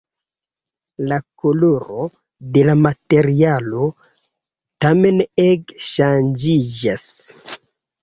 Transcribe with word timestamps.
La 1.11 1.19
koloro 1.43 2.07
de 2.57 2.65
la 2.71 2.77
materialo 2.87 3.93
tamen 4.87 5.25
ege 5.49 5.81
ŝanĝiĝas. 5.93 7.09